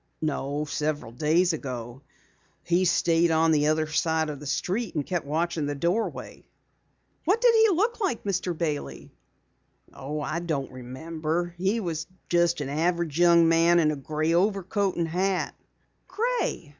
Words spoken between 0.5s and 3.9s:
several days ago. He stayed on the other